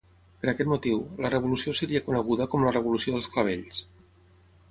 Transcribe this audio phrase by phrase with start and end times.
[0.43, 3.83] Per aquest motiu, la revolució seria coneguda com la Revolució dels Clavells.